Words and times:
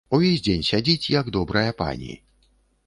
Увесь 0.17 0.39
дзень 0.47 0.65
сядзіць, 0.69 1.11
як 1.19 1.31
добрая 1.39 1.71
пані. 1.85 2.13